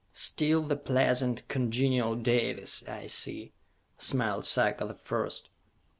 "Still 0.13 0.63
the 0.63 0.77
pleasant, 0.77 1.47
congenial 1.47 2.15
Dalis, 2.15 2.83
I 2.87 3.05
see!" 3.05 3.53
smiled 3.99 4.45
Sarka 4.47 4.85
the 4.85 4.95
First. 4.95 5.49